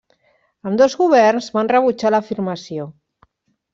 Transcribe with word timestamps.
Ambdós 0.69 0.95
governs 1.01 1.51
van 1.57 1.71
rebutjar 1.73 2.13
l'afirmació. 2.17 2.89